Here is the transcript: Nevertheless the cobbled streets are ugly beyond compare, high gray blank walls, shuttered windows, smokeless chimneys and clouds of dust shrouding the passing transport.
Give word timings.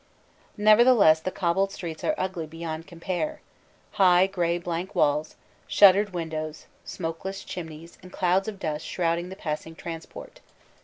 Nevertheless 0.57 1.19
the 1.19 1.29
cobbled 1.29 1.71
streets 1.71 2.03
are 2.03 2.15
ugly 2.17 2.47
beyond 2.47 2.87
compare, 2.87 3.39
high 3.91 4.25
gray 4.25 4.57
blank 4.57 4.95
walls, 4.95 5.35
shuttered 5.67 6.11
windows, 6.11 6.65
smokeless 6.83 7.43
chimneys 7.43 7.99
and 8.01 8.11
clouds 8.11 8.47
of 8.47 8.57
dust 8.57 8.83
shrouding 8.83 9.29
the 9.29 9.35
passing 9.35 9.75
transport. 9.75 10.39